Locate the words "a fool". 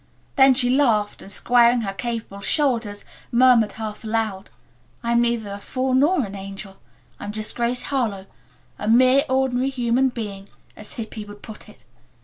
5.51-5.93